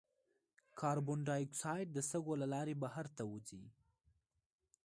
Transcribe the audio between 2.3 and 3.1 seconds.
له لارې بهر